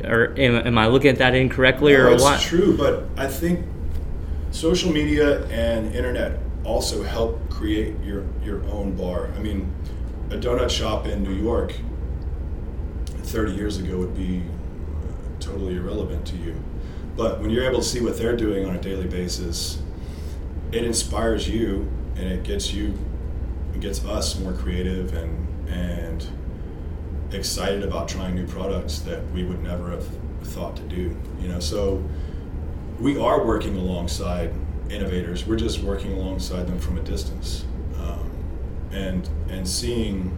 [0.04, 2.40] or am, am, i looking at that incorrectly no, or it's what?
[2.40, 3.64] true but i think
[4.50, 9.28] social media and internet also help create your your own bar.
[9.36, 9.72] I mean
[10.30, 11.74] a donut shop in new york
[13.32, 14.42] 30 years ago would be
[15.40, 16.54] totally irrelevant to you.
[17.16, 19.80] But when you're able to see what they're doing on a daily basis,
[20.70, 22.94] it inspires you and it gets you,
[23.74, 26.26] it gets us more creative and and
[27.32, 30.06] excited about trying new products that we would never have
[30.42, 31.16] thought to do.
[31.40, 32.04] You know, so
[33.00, 34.52] we are working alongside
[34.90, 35.46] innovators.
[35.46, 37.64] We're just working alongside them from a distance,
[37.98, 38.30] um,
[38.90, 40.36] and and seeing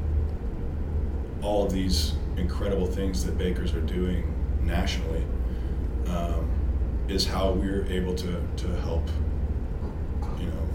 [1.42, 5.24] all of these incredible things that bakers are doing nationally
[6.08, 6.48] um,
[7.08, 9.06] is how we're able to, to help,
[10.38, 10.68] you know,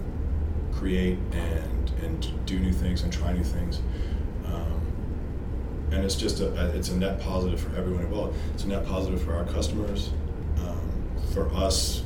[0.72, 3.80] create and and do new things and try new things.
[4.46, 4.80] Um,
[5.92, 8.36] and it's just a it's a net positive for everyone involved.
[8.54, 10.10] It's a net positive for our customers,
[10.60, 10.90] um,
[11.32, 12.02] for us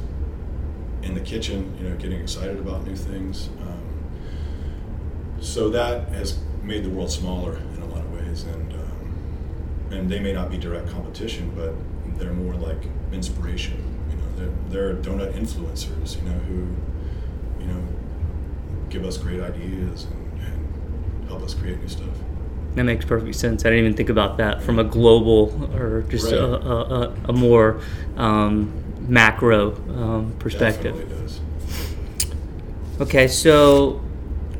[1.02, 3.48] in the kitchen, you know, getting excited about new things.
[3.60, 3.80] Um,
[5.40, 8.63] so that has made the world smaller in a lot of ways, and
[9.94, 11.74] and they may not be direct competition, but
[12.18, 13.76] they're more like inspiration.
[14.10, 16.16] You know, they're, they're donut influencers.
[16.16, 16.68] You know, who
[17.60, 17.82] you know
[18.90, 22.08] give us great ideas and, and help us create new stuff.
[22.74, 23.64] That makes perfect sense.
[23.64, 26.34] I didn't even think about that from a global or just right.
[26.34, 27.80] a, a, a, more
[28.16, 28.72] um,
[29.08, 30.96] macro um, perspective.
[33.00, 34.02] Okay, so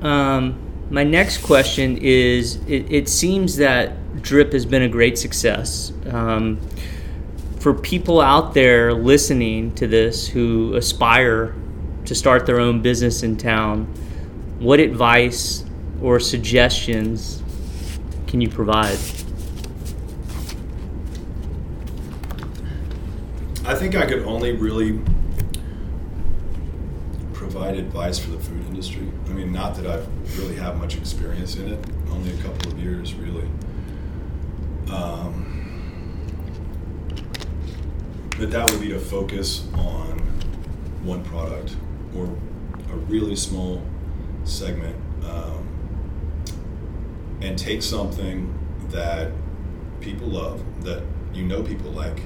[0.00, 0.58] um,
[0.90, 5.92] my next question is it, it, seems that Dripp has been a great success.
[6.10, 6.60] Um,
[7.58, 11.54] for people out there listening to this who aspire
[12.04, 13.86] to start their own business in town,
[14.58, 15.64] what advice
[16.02, 17.42] or suggestions
[18.26, 18.98] can you provide?
[23.66, 25.00] I think I could only really
[27.32, 29.10] provide advice for the food industry.
[29.26, 30.04] I mean, not that I
[30.36, 33.48] really have much experience in it, only a couple of years, really.
[34.90, 35.54] Um,
[38.38, 40.18] but that would be to focus on
[41.02, 41.76] one product
[42.16, 42.24] or
[42.90, 43.82] a really small
[44.44, 45.66] segment um,
[47.40, 48.52] and take something
[48.90, 49.32] that
[50.00, 52.20] people love, that you know people like,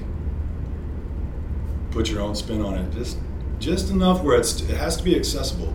[1.91, 3.17] put your own spin on it, just
[3.59, 5.73] just enough where it's it has to be accessible.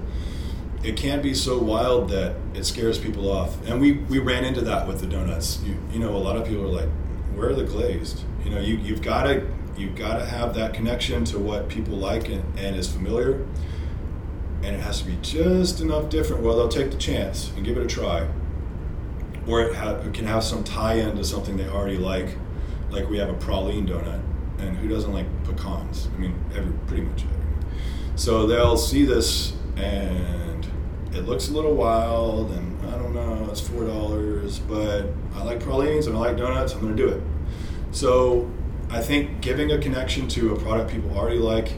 [0.85, 3.57] It can't be so wild that it scares people off.
[3.67, 5.63] And we, we ran into that with the donuts.
[5.65, 6.89] You, you know, a lot of people are like,
[7.35, 10.75] "Where are the glazed?" You know, you you've got to you've got to have that
[10.75, 13.47] connection to what people like and, and is familiar.
[14.63, 16.43] And it has to be just enough different.
[16.43, 18.29] Well, they'll take the chance and give it a try.
[19.47, 22.37] Or it, ha- it can have some tie in to something they already like.
[22.91, 24.23] Like we have a praline donut
[24.59, 26.09] and who doesn't like pecans?
[26.15, 27.65] I mean, every pretty much everyone.
[28.17, 30.54] So they'll see this and
[31.15, 35.61] it looks a little wild, and I don't know, it's four dollars, but I like
[35.61, 36.75] pralines and I like donuts.
[36.75, 37.23] I'm to do it.
[37.93, 38.51] So
[38.91, 41.73] I think giving a connection to a product people already like,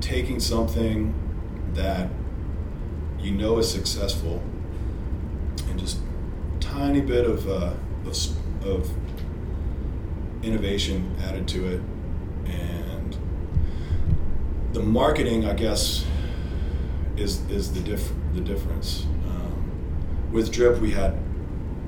[0.00, 1.14] taking something
[1.74, 2.08] that
[3.18, 4.42] you know is successful,
[5.68, 5.98] and just
[6.58, 7.72] tiny bit of, uh,
[8.06, 8.90] of, of
[10.42, 11.80] innovation added to it,
[12.46, 13.16] and
[14.72, 16.06] the marketing, I guess,
[17.20, 19.04] is is the diff the difference.
[19.26, 21.18] Um, with Dripp, we had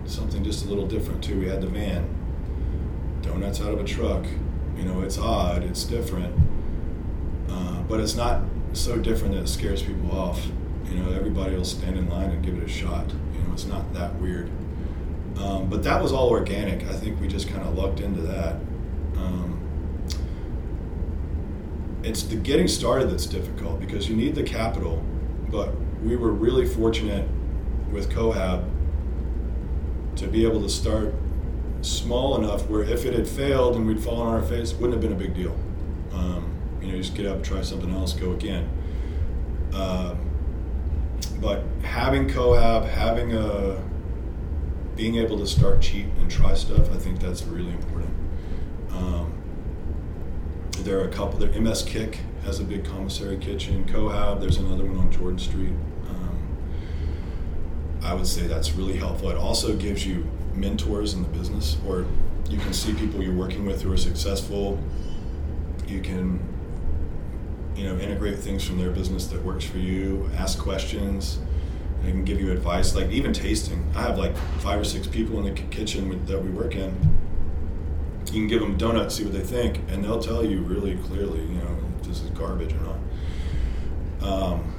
[0.04, 1.38] something just a little different too.
[1.38, 2.08] We had the van,
[3.22, 4.26] donuts out of a truck.
[4.76, 6.34] You know, it's odd, it's different,
[7.48, 8.42] uh, but it's not
[8.72, 10.46] so different that it scares people off.
[10.88, 13.08] You know, everybody will stand in line and give it a shot.
[13.10, 14.50] You know, it's not that weird.
[15.38, 16.86] Um, but that was all organic.
[16.88, 18.56] I think we just kind of lucked into that.
[19.16, 19.58] Um,
[22.02, 25.02] it's the getting started that's difficult because you need the capital,
[25.52, 25.70] but
[26.02, 27.28] we were really fortunate
[27.92, 28.68] with Cohab
[30.16, 31.14] to be able to start
[31.82, 34.94] small enough where if it had failed and we'd fallen on our face, it wouldn't
[34.94, 35.54] have been a big deal.
[36.12, 38.68] Um, you know, just get up, try something else, go again.
[39.72, 40.14] Uh,
[41.40, 43.82] but having Cohab, having a
[44.96, 48.14] being able to start cheap and try stuff, I think that's really important.
[48.90, 49.32] Um,
[50.80, 51.38] there are a couple.
[51.38, 53.84] There, MS Kick has a big commissary kitchen.
[53.84, 55.72] Cohab, there's another one on Jordan Street.
[56.08, 56.38] Um,
[58.02, 59.30] I would say that's really helpful.
[59.30, 62.06] It also gives you mentors in the business, or
[62.48, 64.78] you can see people you're working with who are successful.
[65.86, 66.40] You can,
[67.76, 70.28] you know, integrate things from their business that works for you.
[70.36, 71.38] Ask questions.
[72.02, 73.88] They can give you advice, like even tasting.
[73.94, 76.94] I have like five or six people in the kitchen that we work in.
[78.26, 81.40] You can give them donuts, see what they think, and they'll tell you really clearly,
[81.40, 81.78] you know,
[82.12, 82.98] this is garbage or not.
[84.22, 84.74] Um,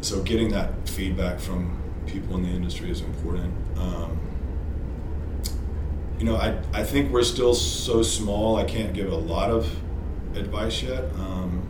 [0.00, 3.54] so getting that feedback from people in the industry is important.
[3.78, 4.18] Um,
[6.18, 8.56] you know, I, I think we're still so small.
[8.56, 9.72] I can't give a lot of
[10.34, 11.04] advice yet.
[11.14, 11.66] Um,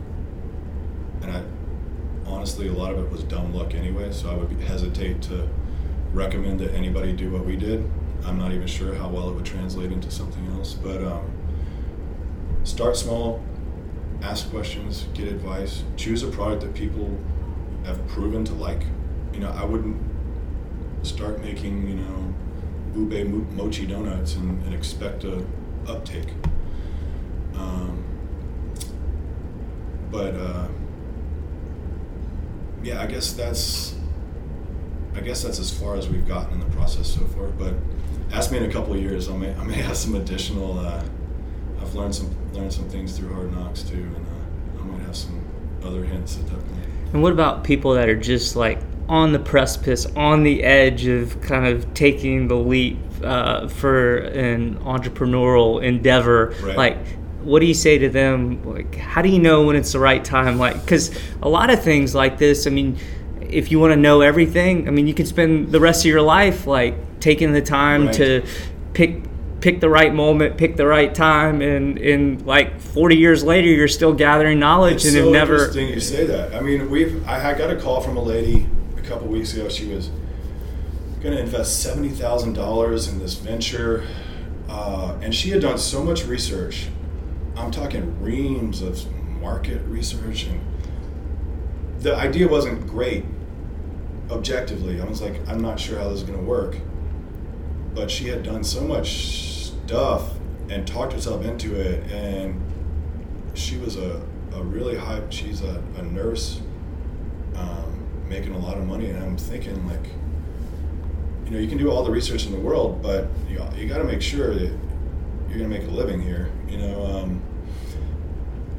[1.21, 1.43] and I,
[2.25, 5.47] honestly, a lot of it was dumb luck anyway, so I would hesitate to
[6.13, 7.89] recommend that anybody do what we did.
[8.25, 11.31] I'm not even sure how well it would translate into something else, but um,
[12.63, 13.43] start small,
[14.23, 17.19] ask questions, get advice, choose a product that people
[17.85, 18.83] have proven to like.
[19.33, 20.01] You know, I wouldn't
[21.05, 22.33] start making, you know,
[22.95, 25.45] ube mochi donuts and, and expect a
[25.87, 26.29] uptake.
[27.55, 28.03] Um,
[30.09, 30.67] but uh,
[32.81, 33.95] yeah, I guess that's
[35.15, 37.47] I guess that's as far as we've gotten in the process so far.
[37.47, 37.73] But
[38.31, 40.79] ask me in a couple years, I may I may have some additional.
[40.79, 41.03] Uh,
[41.83, 45.15] I've learned some learned some things through Hard Knocks too, and uh, I might have
[45.15, 45.43] some
[45.83, 46.85] other hints at that point.
[47.13, 51.41] And what about people that are just like on the precipice, on the edge of
[51.41, 56.55] kind of taking the leap uh, for an entrepreneurial endeavor?
[56.61, 56.77] Right.
[56.77, 56.97] Like,
[57.41, 58.63] what do you say to them?
[58.63, 60.57] Like, how do you know when it's the right time?
[60.57, 62.97] Like, because a lot of things like this, I mean,
[63.41, 66.21] if you want to know everything, I mean, you can spend the rest of your
[66.21, 68.15] life like taking the time Right.
[68.15, 68.45] to
[68.93, 69.23] pick
[69.63, 73.87] pick the right moment, pick the right time, and in like 40 years later, you're
[73.87, 75.53] still gathering knowledge It's and so have never.
[75.53, 76.53] interesting you say that.
[76.53, 79.69] I mean, we've I got a call from a lady a couple weeks ago.
[79.69, 80.09] She was
[81.21, 84.05] going to invest seventy thousand dollars in this venture,
[84.67, 86.89] uh, and she had done so much research.
[87.55, 90.59] I'm talking reams of market research, and
[92.01, 93.23] the idea wasn't great
[94.29, 94.99] objectively.
[94.99, 96.75] I was like, I'm not sure how this is going to work,
[97.93, 100.31] but she had done so much stuff
[100.69, 102.59] and talked herself into it, and
[103.53, 104.21] she was a,
[104.53, 106.59] a really high she's a, a nurse
[107.55, 110.07] um, making a lot of money and i'm thinking like
[111.45, 113.99] you know you can do all the research in the world but you, you got
[113.99, 114.71] to make sure that
[115.49, 117.41] you're going to make a living here you know um,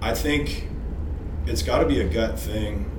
[0.03, 0.69] i think
[1.47, 2.91] it's got to be a gut thing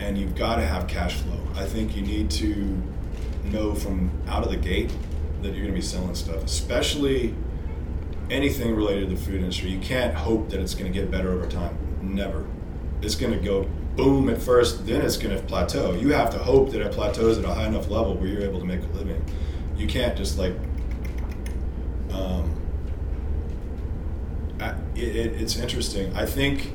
[0.00, 1.38] and you've got to have cash flow.
[1.54, 2.82] I think you need to
[3.44, 4.90] know from out of the gate
[5.42, 7.34] that you're going to be selling stuff especially
[8.30, 11.32] anything related to the food industry, you can't hope that it's going to get better
[11.32, 11.76] over time.
[12.00, 12.46] Never.
[13.02, 15.94] It's going to go boom at first, then it's going to plateau.
[15.94, 18.60] You have to hope that it plateaus at a high enough level where you're able
[18.60, 19.22] to make a living.
[19.76, 20.54] You can't just like.
[22.12, 22.56] Um,
[24.60, 26.14] I, it, it, it's interesting.
[26.14, 26.72] I think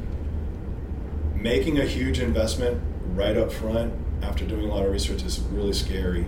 [1.35, 2.81] making a huge investment
[3.13, 6.25] right up front after doing a lot of research is really scary.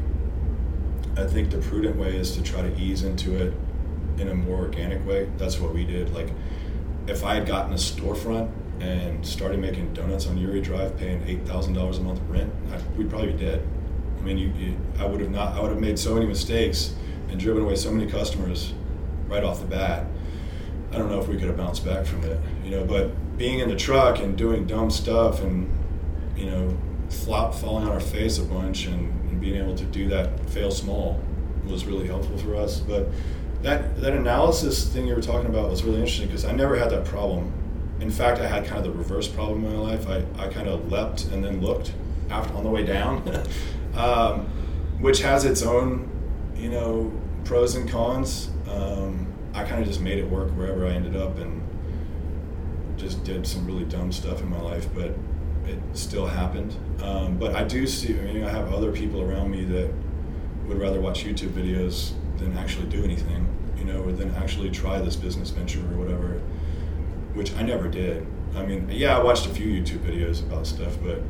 [1.17, 3.53] I think the prudent way is to try to ease into it
[4.17, 5.29] in a more organic way.
[5.37, 6.13] That's what we did.
[6.13, 6.29] Like,
[7.07, 11.45] if I had gotten a storefront and started making donuts on Youree Drive, paying eight
[11.47, 13.65] thousand dollars a month rent, I, we'd probably be dead.
[14.19, 15.55] I mean, you, you, I would have not.
[15.55, 16.95] I would have made so many mistakes
[17.29, 18.73] and driven away so many customers
[19.27, 20.05] right off the bat.
[20.91, 22.85] I don't know if we could have bounced back from it, you know.
[22.85, 25.71] But being in the truck and doing dumb stuff and
[26.35, 26.77] you know,
[27.09, 30.71] flop falling on our face a bunch and, and being able to do that, fail
[30.71, 31.21] small,
[31.65, 32.79] was really helpful for us.
[32.79, 33.07] But
[33.63, 36.89] that that analysis thing you were talking about was really interesting because I never had
[36.91, 37.51] that problem.
[37.99, 40.07] In fact, I had kind of the reverse problem in my life.
[40.07, 41.93] I, I kind of leapt and then looked
[42.29, 43.23] after on the way down,
[43.95, 44.41] um,
[44.99, 46.09] which has its own,
[46.55, 47.11] you know,
[47.43, 48.49] pros and cons.
[48.69, 51.63] Um, I kind of just made it work wherever I ended up and
[52.97, 55.13] just did some really dumb stuff in my life, but
[55.67, 56.75] it still happened.
[57.01, 59.91] Um, but I do see, I mean, I have other people around me that
[60.67, 64.99] would rather watch YouTube videos than actually do anything, you know, or than actually try
[64.99, 66.41] this business venture or whatever,
[67.33, 68.25] which I never did.
[68.55, 71.21] I mean, yeah, I watched a few YouTube videos about stuff, but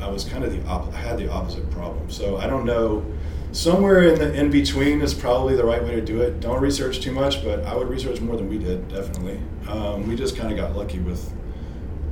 [0.00, 2.10] I was kind of the op- I had the opposite problem.
[2.10, 3.04] So I don't know.
[3.52, 6.40] Somewhere in the in between is probably the right way to do it.
[6.40, 9.40] Don't research too much, but I would research more than we did, definitely.
[9.68, 11.32] Um, we just kind of got lucky with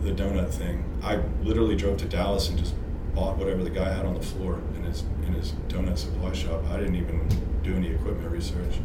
[0.02, 0.84] the donut thing.
[1.02, 2.74] I literally drove to Dallas and just
[3.14, 6.62] bought whatever the guy had on the floor in his in his donut supply shop.
[6.70, 7.28] I didn't even
[7.62, 8.78] do any equipment research.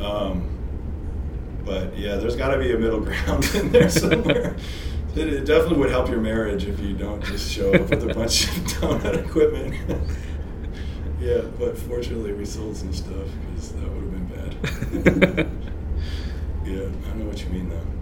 [0.00, 0.48] Um,
[1.64, 4.56] but yeah, there's got to be a middle ground in there somewhere.
[5.14, 8.14] it, it definitely would help your marriage if you don't just show up with a
[8.14, 9.74] bunch of donut equipment.
[11.20, 15.50] yeah, but fortunately we sold some stuff because that would have been bad.
[16.64, 17.99] yeah, I know what you mean though.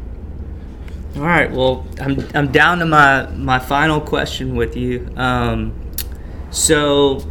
[1.19, 1.51] All right.
[1.51, 5.09] Well, I'm I'm down to my my final question with you.
[5.17, 5.75] Um,
[6.51, 7.29] so,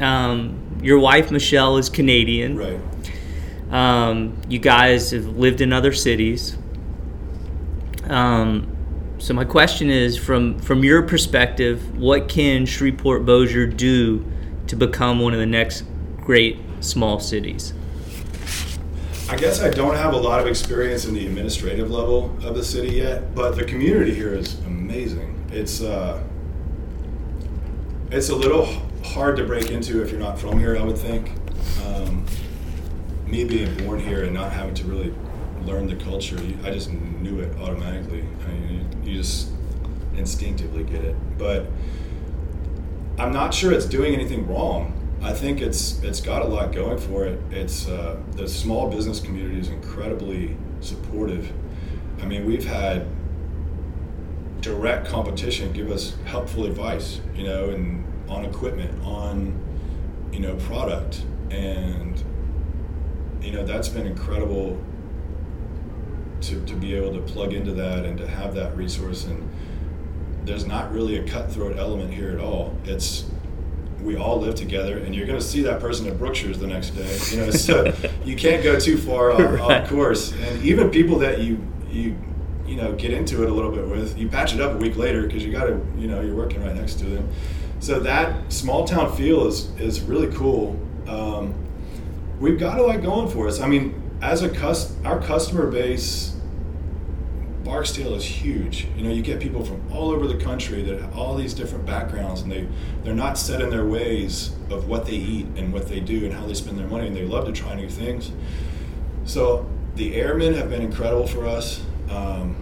[0.00, 2.56] um, your wife Michelle is Canadian.
[2.56, 2.80] Right.
[3.70, 6.58] Um, you guys have lived in other cities.
[8.08, 8.74] Um,
[9.18, 14.24] so my question is, from from your perspective, what can Shreveport Bossier do
[14.66, 15.84] to become one of the next
[16.16, 17.72] great small cities?
[19.30, 22.64] I guess I don't have a lot of experience in the administrative level of the
[22.64, 25.46] city yet, but the community here is amazing.
[25.52, 26.22] It's uh,
[28.10, 28.64] it's a little
[29.04, 30.78] hard to break into if you're not from here.
[30.78, 31.32] I would think.
[31.84, 32.24] Um,
[33.26, 35.12] me being born here and not having to really
[35.64, 38.24] learn the culture, I just knew it automatically.
[38.46, 39.50] I mean, you, you just
[40.16, 41.16] instinctively get it.
[41.36, 41.66] But
[43.18, 44.97] I'm not sure it's doing anything wrong.
[45.22, 47.40] I think it's it's got a lot going for it.
[47.50, 51.52] It's uh, the small business community is incredibly supportive.
[52.22, 53.06] I mean, we've had
[54.60, 59.58] direct competition give us helpful advice, you know, and on equipment, on
[60.32, 62.22] you know product, and
[63.42, 64.80] you know that's been incredible
[66.42, 69.48] to, to be able to plug into that and to have that resource and
[70.44, 73.24] there's not really a cutthroat element here at all it's
[74.02, 76.90] we all live together and you're going to see that person at Brookshire's the next
[76.90, 77.92] day you know so
[78.24, 79.60] you can't go too far off, right.
[79.60, 80.32] off course.
[80.32, 82.16] And even people that you you
[82.66, 84.96] you know get into it a little bit with you patch it up a week
[84.96, 87.28] later because you got to you know you're working right next to them.
[87.80, 90.78] So that small town feel is is really cool.
[91.06, 91.54] Um,
[92.38, 93.60] we've got a lot going for us.
[93.60, 96.36] I mean as a cus- our customer base
[97.64, 98.86] Barksdale is huge.
[98.96, 101.84] You know, you get people from all over the country that have all these different
[101.84, 102.68] backgrounds, and they
[103.02, 106.32] they're not set in their ways of what they eat and what they do and
[106.32, 108.30] how they spend their money, and they love to try new things.
[109.24, 111.84] So the airmen have been incredible for us.
[112.10, 112.56] Um,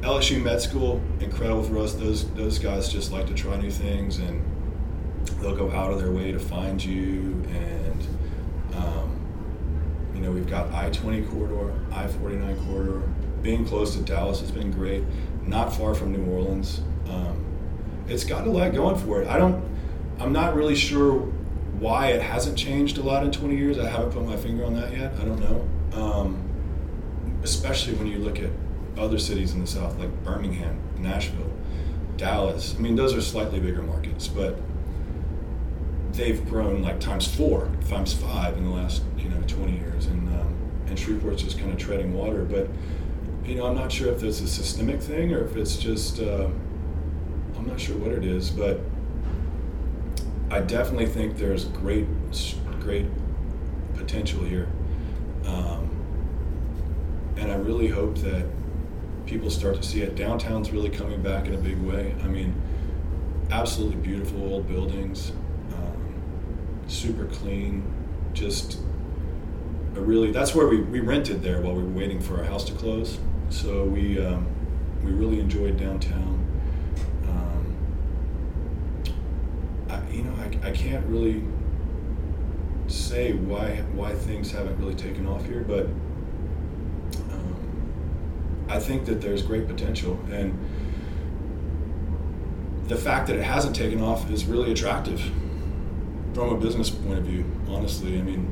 [0.00, 1.94] LSU Med School, incredible for us.
[1.94, 4.42] Those those guys just like to try new things, and
[5.40, 7.42] they'll go out of their way to find you.
[7.50, 8.06] And
[8.76, 9.20] um,
[10.14, 13.02] you know, we've got I twenty corridor, I forty nine corridor
[13.42, 15.04] being close to Dallas has been great.
[15.44, 16.80] Not far from New Orleans.
[17.08, 17.44] Um,
[18.08, 19.28] it's got a lot going for it.
[19.28, 19.62] I don't.
[20.20, 21.20] I'm not really sure
[21.78, 23.78] why it hasn't changed a lot in 20 years.
[23.78, 25.14] I haven't put my finger on that yet.
[25.20, 26.00] I don't know.
[26.00, 26.48] Um,
[27.42, 28.50] especially when you look at
[28.96, 31.50] other cities in the South, like Birmingham, Nashville,
[32.16, 32.76] Dallas.
[32.76, 34.58] I mean, those are slightly bigger markets, but
[36.12, 40.28] they've grown like times four, times five in the last you know 20 years, and
[40.40, 40.54] um,
[40.86, 42.68] and Shreveport's just kind of treading water, but
[43.44, 46.48] you know, I'm not sure if it's a systemic thing or if it's just, uh,
[47.56, 48.80] I'm not sure what it is, but
[50.50, 52.06] I definitely think there's great,
[52.80, 53.06] great
[53.94, 54.68] potential here.
[55.46, 55.90] Um,
[57.36, 58.46] and I really hope that
[59.26, 60.14] people start to see it.
[60.14, 62.14] Downtown's really coming back in a big way.
[62.22, 62.54] I mean,
[63.50, 65.32] absolutely beautiful old buildings,
[65.74, 67.84] um, super clean,
[68.34, 68.78] just
[69.96, 72.64] a really, that's where we, we rented there while we were waiting for our house
[72.64, 73.18] to close.
[73.52, 74.46] So we um,
[75.04, 76.46] we really enjoyed downtown.
[77.28, 77.76] Um,
[79.90, 81.44] I, you know, I, I can't really
[82.86, 85.84] say why why things haven't really taken off here, but
[87.30, 87.84] um,
[88.70, 90.58] I think that there's great potential, and
[92.88, 95.20] the fact that it hasn't taken off is really attractive
[96.32, 97.44] from a business point of view.
[97.68, 98.48] Honestly, I mean,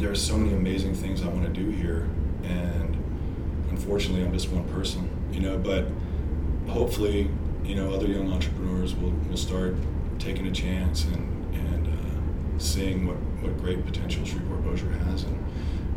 [0.00, 2.08] there are so many amazing things I want to do here,
[2.42, 2.94] and
[3.74, 5.58] unfortunately, I'm just one person, you know.
[5.58, 5.86] But
[6.68, 7.28] hopefully,
[7.64, 9.74] you know, other young entrepreneurs will, will start
[10.18, 15.44] taking a chance and and uh, seeing what, what great potential Shreveport Bossier has, and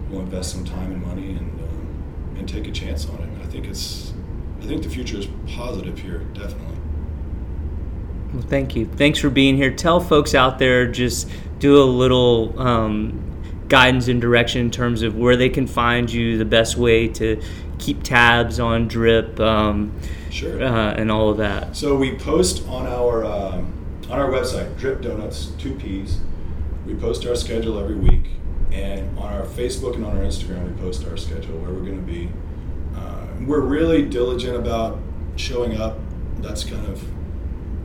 [0.09, 3.29] will invest some time and money and um, and take a chance on it.
[3.43, 4.13] I think it's
[4.61, 6.77] I think the future is positive here, definitely.
[8.33, 8.85] Well, thank you.
[8.85, 9.71] Thanks for being here.
[9.71, 13.27] Tell folks out there just do a little um,
[13.67, 17.41] guidance and direction in terms of where they can find you, the best way to
[17.79, 19.91] keep tabs on Dripp, um,
[20.29, 21.75] sure, uh, and all of that.
[21.75, 23.73] So we post on our um,
[24.09, 26.19] on our website, Dripp Donuts, two P's.
[26.85, 28.25] We post our schedule every week,
[28.71, 32.05] and on our Facebook and on our Instagram, we post our schedule where we're going
[32.05, 32.29] to be.
[32.95, 34.99] Uh, we're really diligent about
[35.35, 35.97] showing up.
[36.39, 37.01] That's kind of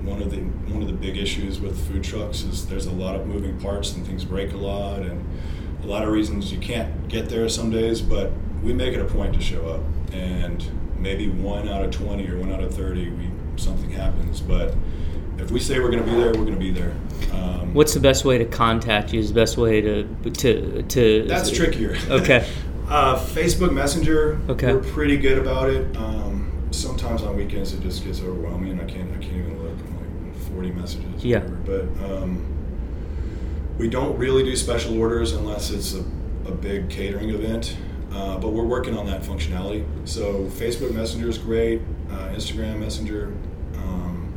[0.04, 0.40] one of the
[0.72, 3.92] one of the big issues with food trucks is there's a lot of moving parts
[3.94, 5.24] and things break a lot and
[5.82, 8.30] a lot of reasons you can't get there some days, but
[8.62, 9.80] we make it a point to show up,
[10.12, 10.64] and
[10.98, 14.40] maybe one out of twenty or one out of thirty, we something happens.
[14.40, 14.74] But
[15.38, 16.94] if we say we're going to be there, we're going to be there.
[17.32, 19.20] Um, What's the best way to contact you?
[19.20, 21.24] Is the best way to to to?
[21.26, 21.96] That's trickier.
[22.08, 22.48] Okay.
[22.88, 24.40] uh, Facebook Messenger.
[24.48, 24.74] Okay.
[24.74, 25.96] We're pretty good about it.
[25.96, 28.80] Um, sometimes on weekends it just gets overwhelming.
[28.80, 29.78] I can't I can't even look.
[29.78, 31.24] I'm like forty messages.
[31.24, 31.40] Yeah.
[31.40, 32.46] But um,
[33.78, 36.04] we don't really do special orders unless it's a,
[36.46, 37.76] a big catering event.
[38.12, 39.84] Uh, but we're working on that functionality.
[40.06, 43.34] So Facebook Messenger is great, uh, Instagram Messenger.
[43.76, 44.34] Um,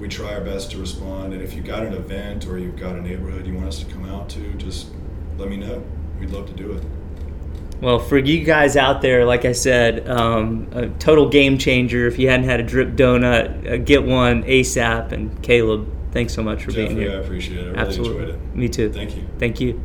[0.00, 2.96] we try our best to respond, and if you've got an event or you've got
[2.96, 4.88] a neighborhood you want us to come out to, just
[5.36, 5.82] let me know.
[6.18, 6.84] We'd love to do it.
[7.80, 12.08] Well, for you guys out there, like I said, um, a total game changer.
[12.08, 15.12] If you hadn't had a Dripp donut, uh, get one ASAP.
[15.12, 17.12] And Caleb, thanks so much for Jeffrey, being here.
[17.12, 17.62] I appreciate it.
[17.62, 18.22] I really Absolutely.
[18.22, 18.56] enjoyed it.
[18.56, 18.92] Me too.
[18.92, 19.28] Thank you.
[19.38, 19.80] Thank you.